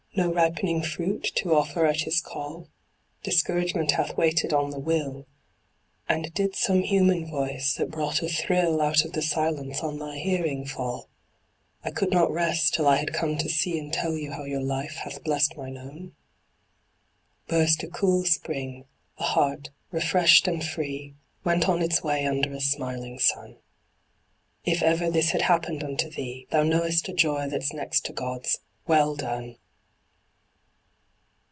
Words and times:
No 0.13 0.33
ripening 0.33 0.81
fruit 0.83 1.23
to 1.35 1.55
offer 1.55 1.85
at 1.85 2.01
His 2.01 2.19
call, 2.19 2.67
Discouragement 3.23 3.91
hath 3.91 4.17
waited 4.17 4.51
on 4.51 4.69
the 4.71 4.77
will; 4.77 5.25
And 6.09 6.33
did 6.33 6.53
some 6.53 6.81
human 6.81 7.25
voice, 7.31 7.75
that 7.75 7.89
bro't 7.91 8.21
a 8.21 8.27
thrill 8.27 8.81
Out 8.81 9.05
of 9.05 9.13
the 9.13 9.21
silence, 9.21 9.79
on 9.79 9.99
thy 9.99 10.17
hearing 10.19 10.65
fall: 10.65 11.07
''I 11.85 11.91
could 11.91 12.11
not 12.11 12.29
rest 12.29 12.73
till 12.73 12.89
I 12.89 12.97
had 12.97 13.13
come 13.13 13.37
to 13.37 13.47
see 13.47 13.79
And 13.79 13.93
tell 13.93 14.17
you 14.17 14.33
how 14.33 14.43
your 14.43 14.59
life 14.61 14.95
hath 14.95 15.23
blessed 15.23 15.55
mine 15.55 15.77
own 15.77 16.11
''?Burst 17.47 17.81
a 17.81 17.87
cool 17.87 18.25
spring; 18.25 18.83
the 19.17 19.23
heart, 19.23 19.69
refreshed 19.91 20.45
and 20.45 20.61
free, 20.61 21.15
Went 21.45 21.69
on 21.69 21.81
its 21.81 22.03
way 22.03 22.25
under 22.27 22.51
a 22.51 22.59
smiling 22.59 23.17
sun. 23.17 23.55
If 24.65 24.83
ever 24.83 25.09
this 25.09 25.29
had 25.29 25.43
happened 25.43 25.85
unto 25.85 26.09
thee, 26.09 26.47
Thou 26.51 26.63
knowest 26.63 27.07
a 27.07 27.13
joy 27.13 27.47
that's 27.47 27.71
next 27.71 28.03
to 28.07 28.11
God's 28.11 28.59
"Well 28.87 29.15
done! 29.15 29.55